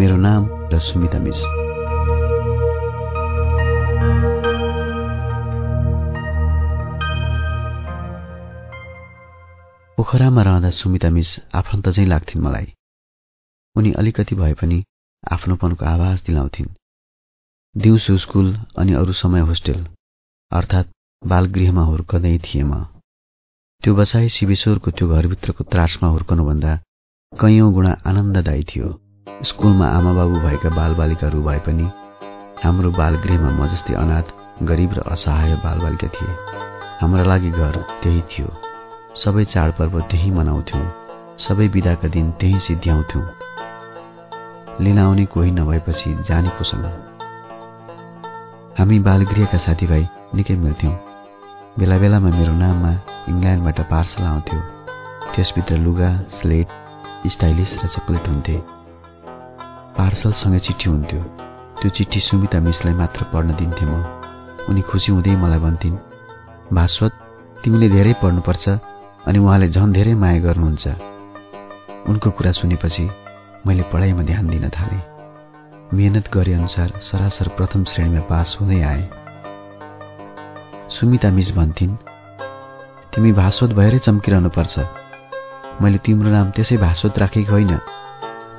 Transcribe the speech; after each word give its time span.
मेरो 0.00 0.16
नाम 0.16 0.68
र 0.72 0.78
सुमिता 0.78 1.18
मिस 1.18 1.40
पोखरामा 9.98 10.42
रहँदा 10.42 10.70
सुमिता 10.70 11.10
मिस 11.10 11.40
आफन्त 11.54 11.88
चाहिँ 11.88 12.08
लाग्थिन् 12.08 12.42
मलाई। 12.42 12.72
उनी 13.76 13.92
अलिकति 13.92 14.34
भए 14.34 14.54
पनि 14.54 14.84
आफ्नोपनको 15.32 15.84
आवाज 15.84 16.22
दिलाउँथिन्। 16.26 16.68
दिउँसो 17.76 18.16
स्कुल 18.16 18.48
अनि 18.78 18.92
अरू 18.92 19.12
समय 19.12 19.40
होस्टेल 19.40 19.84
अर्थात् 20.52 20.88
बालगृहमा 21.26 21.82
हुर्कँदै 21.82 22.38
थिएँ 22.38 22.64
म। 22.64 22.84
त्यो 23.82 23.94
बसाई 23.94 24.28
शिवेश्वरको 24.28 24.90
त्यो 24.90 25.08
घरभित्रको 25.08 25.64
त्रासमा 25.64 26.08
हुर्कनुभन्दा 26.08 26.76
कैयौँ 27.32 27.72
गुणा 27.72 27.92
आनन्ददायी 28.06 28.64
थियो। 28.64 29.09
स्कुलमा 29.48 29.86
आमाबाबु 29.88 30.40
भएका 30.40 30.68
बालबालिकाहरू 30.68 31.42
भए 31.42 31.58
पनि 31.66 31.84
हाम्रो 32.62 32.90
बालगृहमा 32.92 33.50
म 33.50 33.66
जस्तै 33.72 33.94
अनाथ 33.96 34.32
गरिब 34.68 34.90
र 34.94 35.00
असहाय 35.12 35.54
बालबालिका 35.64 36.08
थिए। 36.16 36.32
हाम्रा 37.00 37.24
लागि 37.24 37.50
घर 37.50 37.76
त्यही 38.02 38.20
थियो। 38.30 38.48
सबै 39.16 39.44
चाडपर्व 39.44 39.94
त्यही 40.10 40.30
मनाउँथ्यौँ। 40.30 40.84
सबै 41.44 41.68
बिदाका 41.68 42.08
दिन 42.08 42.26
त्यही 42.40 42.58
सिद्ध्याउँथ्यौँ। 42.60 43.24
लिन 44.80 44.98
आउने 44.98 45.24
कोही 45.24 45.50
नभएपछि 45.50 46.10
जाने 46.28 46.50
कोसँग 46.58 46.84
हामी 48.78 48.98
बालगृहका 48.98 49.58
साथीभाइ 49.58 50.04
निकै 50.34 50.56
मिल्थ्यौँ। 50.56 50.96
बेला 51.78 51.96
बेलामा 51.98 52.30
मेरो 52.30 52.52
नाममा 52.52 52.92
इङ्ल्यान्डबाट 53.28 53.80
पार्सल 53.88 54.22
आउँथ्यो। 54.22 54.60
त्यसभित्र 55.32 55.80
लुगा 55.86 56.10
स्लेट 56.36 56.68
स्टाइलिस 57.26 57.74
र 57.84 57.88
चक्लेट 57.88 58.28
हुन्थे। 58.28 58.79
पार्सलसँगै 60.00 60.58
चिठी 60.58 60.88
हुन्थ्यो। 60.90 61.20
त्यो 61.80 61.88
चिठी 61.96 62.20
सुमिता 62.20 62.58
मिसलाई 62.60 62.94
मात्र 62.94 63.24
पढ्न 63.32 63.52
दिन्थेँ 63.52 63.88
म। 63.88 64.00
उनी 64.68 64.80
खुसी 64.80 65.12
हुँदै 65.12 65.36
मलाई 65.36 65.60
भन्थिन् 65.60 65.96
भास्वत 66.72 67.12
तिमीले 67.64 67.88
धेरै 67.88 68.12
पढ्नुपर्छ 68.22 68.64
अनि 69.28 69.38
उहाँले 69.38 69.68
झन् 69.68 69.92
धेरै 69.92 70.14
माया 70.14 70.40
गर्नुहुन्छ। 70.40 70.84
उनको 72.08 72.30
कुरा 72.30 72.52
सुनेपछि 72.52 73.04
मैले 73.66 73.82
पढाइमा 73.92 74.22
ध्यान 74.22 74.46
दिन 74.48 74.68
थालेँ। 74.68 75.04
मेहनत 75.94 76.32
गरे 76.32 76.52
अनुसार 76.54 76.88
सरासर 77.02 77.48
प्रथम 77.48 77.84
श्रेणीमा 77.84 78.20
पास 78.20 78.56
हुँदै 78.60 78.80
आएँ। 78.80 79.04
सुमिता 80.88 81.30
मिस 81.30 81.52
भन्थिन् 81.56 81.96
तिमी 83.12 83.32
भास्वत 83.32 83.70
भएरै 83.70 83.98
चम्किरहनुपर्छ। 83.98 84.78
मैले 85.82 85.98
तिम्रो 85.98 86.30
नाम 86.30 86.50
त्यसै 86.50 86.76
भास्वत 86.76 87.18
राखेको 87.18 87.52
होइन। 87.52 87.72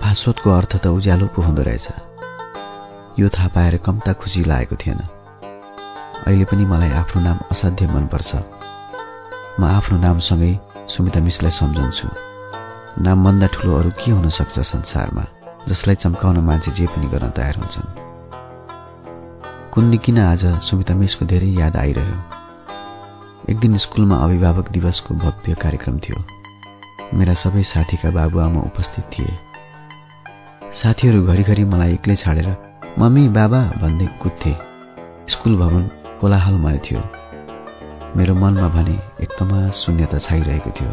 भास्वतको 0.02 0.50
अर्थ 0.50 0.78
त 0.84 0.88
उज्यालो 0.88 1.28
पो 1.28 1.42
हुँदो 1.42 1.62
रहेछ। 1.62 1.88
यो 3.20 3.30
थाहा 3.30 3.48
पाएर 3.48 3.78
कम्ता 3.78 4.14
खुसी 4.14 4.44
लागेको 4.44 4.76
थिएन। 4.76 4.98
अहिले 6.28 6.46
पनि 6.46 6.66
मलाई 6.66 6.90
आफ्नो 6.90 7.22
नाम 7.22 7.40
असाध्य 7.52 7.88
मनपर्छ। 7.88 8.36
म 9.60 9.64
आफ्नो 9.64 9.98
नामसँगै 9.98 10.60
सुमिता 10.90 11.20
मिसलाई 11.20 11.52
सम्झन्छु। 11.52 12.08
नामभन्दा 13.02 13.48
ठुलो 13.48 13.80
अरू 13.80 13.90
के 13.90 14.12
हुन 14.12 14.30
सक्छ 14.30 14.60
संसारमा 14.60 15.26
जसलाई 15.68 15.96
चम्काउन 15.96 16.38
मान्छे 16.38 16.72
जे 16.72 16.88
पनि 16.88 17.08
गर्न 17.08 17.30
तयार 17.30 17.56
हुन्छन्? 17.56 17.94
कुन्नी 19.72 19.98
किन 19.98 20.20
आज 20.20 20.46
सुमिता 20.46 20.94
मिसको 20.94 21.26
धेरै 21.26 21.48
याद 21.48 21.78
आइरह्यो? 21.78 22.18
एक 23.50 23.60
दिन 23.60 23.78
स्कुलमा 23.78 24.16
अभिभावक 24.16 24.70
दिवसको 24.70 25.16
भव्य 25.16 25.54
कार्यक्रम 25.54 26.00
थियो। 26.00 26.24
मेरा 27.14 27.34
सबै 27.34 27.64
साथीका 27.64 28.10
बाबुआमा 28.10 28.60
उपस्थित 28.60 29.06
थिए। 29.06 29.51
साथीहरू 30.80 31.26
घरिघरि 31.26 31.64
मलाई 31.64 31.94
एक्लै 31.94 32.16
छाडेर 32.16 32.48
मम्मी 33.00 33.30
बाबा 33.30 33.60
भन्दै 33.82 34.06
कुद्थे। 34.22 34.54
स्कुल 35.30 35.58
भवन 35.58 35.84
कोलाहलमय 36.22 36.78
थियो। 36.78 37.02
मेरो 38.18 38.36
मनमा 38.36 38.68
भने 38.68 38.96
एकदम 39.22 39.70
शून्यता 39.70 40.18
छाइरहेको 40.18 40.70
थियो। 40.70 40.92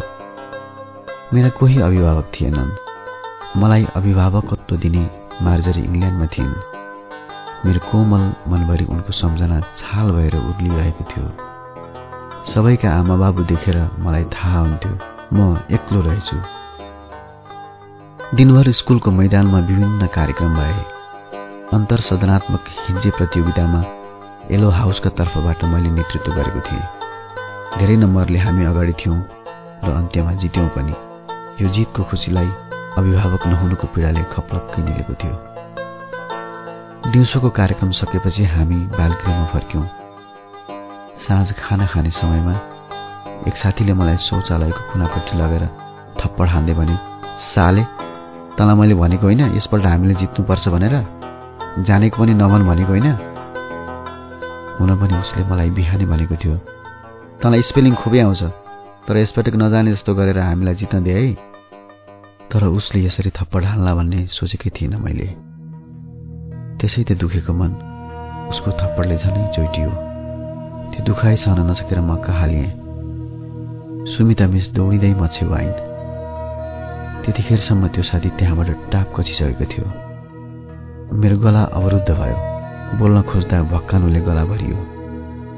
मेरा 1.34 1.48
कोही 1.48 1.80
अभिभावक 1.80 2.32
थिएनन्। 2.34 2.70
मलाई 3.56 3.84
अभिभावकत्व 3.96 4.76
दिने 4.76 5.10
मार्जरी 5.42 5.82
इङ्ल्यान्डमा 5.82 6.26
थिइन्। 6.26 6.54
मेरो 7.66 7.80
कोमल 7.90 8.32
मनभरि 8.48 8.84
उनको 8.84 9.12
सम्झना 9.12 9.60
छाल 9.60 10.10
भएर 10.10 10.36
उर्लिरहेको 10.36 11.04
थियो। 11.04 11.26
सबैका 12.46 12.90
आमा 12.90 13.16
बाबु 13.16 13.42
देखेर 13.42 13.90
मलाई 13.98 14.24
थाहा 14.24 14.58
हुन्थ्यो 14.58 14.98
म 15.32 15.58
एक्लो 15.72 16.00
रहेछु। 16.00 16.36
दिनभर 18.34 18.70
स्कुलको 18.70 19.10
मैदानमा 19.10 19.58
विभिन्न 19.58 20.06
कार्यक्रम 20.14 20.54
भए। 20.54 20.72
अन्तर 21.72 22.00
सदनात्मक 22.00 22.64
हिज्जे 22.78 23.10
प्रतियोगितामा 23.10 23.80
येलो 24.50 24.68
हाउसका 24.70 25.10
तर्फबाट 25.16 25.64
मैले 25.64 25.90
नेतृत्व 25.90 26.32
गरेको 26.32 26.60
थिएँ। 26.60 27.78
धेरै 27.78 27.96
नम्बरले 27.96 28.38
हामी 28.38 28.64
अगाडि 28.64 28.92
थियौँ 29.00 29.16
र 29.84 29.88
अन्त्यमा 29.90 30.32
जित्यौँ 30.44 30.68
पनि। 30.76 30.94
यो 31.62 31.68
जितको 31.72 32.02
खुसीलाई 32.04 32.50
अभिभावक 33.00 33.46
नहुनुको 33.46 33.86
पीडाले 33.96 34.22
खप्लक्कै 34.36 34.82
निलेको 34.84 35.14
थियो। 35.20 35.34
दिउँसोको 37.08 37.50
कार्यक्रम 37.50 37.90
सकेपछि 37.96 38.44
हामी 38.44 38.80
बालगृहमा 38.92 39.46
फर्क्यौँ। 39.52 39.86
साँझ 41.24 41.48
खाना 41.56 41.86
खाने 41.86 42.10
समयमा 42.12 42.54
एक 43.48 43.56
साथीले 43.56 43.92
मलाई 43.96 44.16
शौचालयको 44.28 44.92
कुनापट्टि 44.92 45.38
लगेर 45.40 45.64
थप्पड 46.20 46.46
हान्दै 46.54 46.74
भने 46.76 46.96
साले 47.48 47.84
तँलाई 48.58 48.76
मैले 48.76 48.94
भनेको 48.94 49.22
होइन 49.22 49.40
यसपल्ट 49.56 49.86
हामीले 49.86 50.14
जित्नुपर्छ 50.14 50.68
भनेर। 50.68 50.94
जानेको 51.86 52.22
पनि 52.22 52.34
नभन 52.34 52.66
भनेको 52.66 52.90
होइन। 52.90 53.08
हुन 54.78 54.90
पनि 54.98 55.14
उसले 55.18 55.42
मलाई 55.46 55.70
बिहानै 55.70 56.06
भनेको 56.06 56.36
थियो। 56.36 56.56
तँलाई 57.42 57.62
स्पेलिङ 57.62 57.94
खुबै 57.94 58.20
आउँछ 58.20 58.42
तर 59.06 59.16
यसपटक 59.16 59.54
नजाने 59.54 59.92
जस्तो 59.92 60.14
गरेर 60.14 60.38
हामीलाई 60.38 60.74
जित्न 60.74 61.02
दे 61.02 61.12
है। 61.12 61.34
तर 62.50 62.64
उसले 62.66 63.04
यसरी 63.04 63.30
थप्पड 63.30 63.64
हाल्ला 63.64 63.94
भन्ने 63.94 64.26
सोचेकै 64.26 64.70
थिइनँ 64.74 64.98
मैले। 64.98 65.28
त्यसै 66.78 67.02
त 67.04 67.12
दुखेको 67.14 67.52
मन 67.54 67.70
उसको 68.50 68.70
थप्पडले 68.74 69.16
झनै 69.16 69.42
चोइटियो। 69.54 69.90
त्यो 70.90 71.04
दुखाइ 71.06 71.36
सहन 71.36 71.70
नसकेर 71.70 72.00
म 72.00 72.16
कहालिएँ 72.18 72.70
सुमिता 74.10 74.46
मिस 74.46 74.74
दौडिँदै 74.74 75.14
म 75.14 75.26
छेउ 75.26 75.52
आइन्। 75.54 75.87
त्यतिखेरसम्म 77.28 77.86
त्यो 77.86 78.02
साथी 78.02 78.28
त्यहाँबाट 78.28 78.68
टाप 78.92 79.12
कचिसकेको 79.16 79.64
थियो। 79.64 79.84
मेरो 81.12 81.38
गला 81.38 81.62
अवरुद्ध 81.62 82.10
भयो। 82.10 82.36
बोल्न 82.98 83.22
खोज्दा 83.22 83.62
भक्कानुले 83.62 84.20
गला 84.20 84.44
भरियो। 84.44 84.76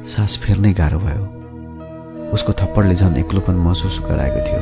सास 0.06 0.38
फेर्नै 0.38 0.72
गाह्रो 0.72 0.98
भयो। 0.98 1.24
उसको 2.30 2.52
थप्पडले 2.52 2.94
झन् 2.94 3.16
एक्लोपन 3.16 3.54
महसुस 3.54 4.00
गराएको 4.02 4.40
थियो। 4.46 4.60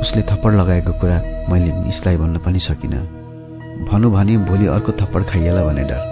उसले 0.00 0.22
थप्पड 0.22 0.52
लगाएको 0.54 0.92
कुरा 0.92 1.18
मैले 1.48 1.72
मिसलाई 1.72 2.16
भन्न 2.16 2.38
पनि 2.38 2.58
सकिनँ। 2.58 3.06
भनौँ 3.86 4.12
भने 4.12 4.36
भोलि 4.36 4.66
अर्को 4.66 4.92
थप्पड 4.92 5.22
खाइएला 5.24 5.62
भने 5.64 5.84
डर। 5.84 6.02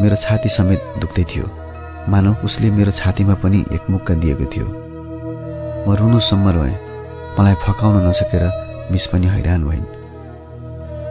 मेरो 0.00 0.16
छाती 0.16 0.48
समेत 0.48 0.82
दुख्दै 0.98 1.24
थियो। 1.24 1.46
मानौ 2.08 2.34
उसले 2.44 2.70
मेरो 2.70 2.90
छातीमा 2.90 3.34
पनि 3.34 3.64
एक 3.72 3.90
मुक्का 3.90 4.14
दिएको 4.14 4.44
थियो। 4.44 4.66
म 5.88 5.94
रुनुसम्म 5.94 6.48
रोएँ। 6.48 6.85
मलाई 7.38 7.54
फकाउन 7.62 7.96
नसकेर 8.06 8.44
मिस 8.92 9.06
पनि 9.12 9.26
हैरान 9.28 9.64
भइन्। 9.68 9.84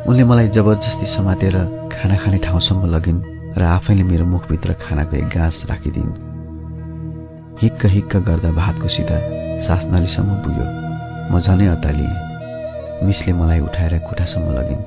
उनले 0.09 0.23
मलाई 0.25 0.47
जबरजस्ती 0.55 1.05
समातेर 1.05 1.55
खाना 1.93 2.15
खाने 2.17 2.37
ठाउँसम्म 2.45 2.85
लगिन् 2.93 3.19
र 3.57 3.61
आफैले 3.61 4.03
मेरो 4.03 4.25
मुखभित्र 4.25 4.73
खानाको 4.81 5.15
एक 5.15 5.27
गाँस 5.29 5.63
राखिदिन्। 5.69 6.11
हिक्क 7.61 7.85
हिक्क 7.95 8.15
गर्दा 8.27 8.51
भातको 8.57 8.87
सिधा 8.95 9.17
सास 9.65 9.85
नलीसम्म 9.93 10.31
पुग्यो। 10.43 10.65
म 11.29 11.39
झनै 11.45 11.67
अत्तालिएँ। 11.77 13.05
मिसले 13.05 13.33
मलाई 13.33 13.59
उठाएर 13.69 13.93
कोठासम्म 14.09 14.47
लगिन्। 14.57 14.83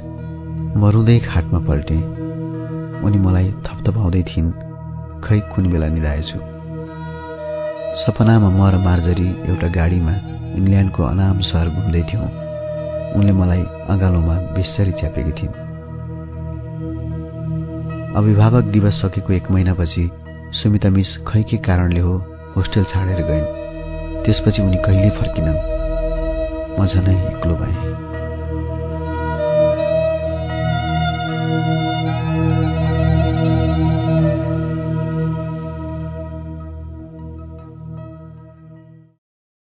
म 0.74 0.90
रुँदै 0.90 1.18
खाटमा 1.28 1.58
पल्टेँ। 1.68 2.02
उनी 3.06 3.18
मलाई 3.26 3.48
थपथपाउँदै 3.66 4.22
थिइन्। 4.30 4.50
खै 5.22 5.38
कुन 5.54 5.70
बेला 5.70 5.88
निधाएछु। 5.94 6.38
सपनामा 8.02 8.50
म 8.50 8.60
र 8.74 8.82
मार्जरी 8.82 9.28
एउटा 9.50 9.68
गाडीमा 9.78 10.14
इङ्ल्यान्डको 10.56 11.02
अनाम 11.02 11.40
सहर 11.40 11.68
घुम्दै 11.68 12.02
थियौँ। 12.02 12.28
उनले 13.14 13.32
मलाई 13.32 13.62
अँगालोमा 13.62 14.34
बेसरी 14.34 14.92
च्यापेकी 14.92 15.30
थिइन्। 15.30 15.68
अभिभावक 18.16 18.64
दिवस 18.64 19.02
सकेको 19.02 19.32
एक 19.32 19.50
महिनापछि 19.50 20.10
सुमिता 20.52 20.90
मिस 20.90 21.18
खै 21.26 21.42
के 21.42 21.56
कारणले 21.56 22.00
हो 22.00 22.16
होस्टेल 22.56 22.84
छाडेर 22.84 23.22
गइन् 23.22 24.24
त्यसपछि 24.24 24.62
उनी 24.62 24.76
कहिल्यै 24.76 25.10
फर्किनन्? 25.10 25.58
म 26.80 26.86
झनै 26.86 27.26
एक्लो 27.26 27.54
भएँ। 27.54 28.07